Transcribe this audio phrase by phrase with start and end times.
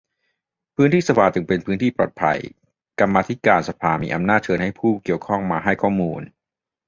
[0.75, 2.39] พื้นที่สภาจึงเป็นพื้นที่ปลอดภัย
[2.99, 6.21] กรรมาธิการสภามีอำนาจเชิญให้ผู้เกี่ยวข้องมาให้ข้อมูล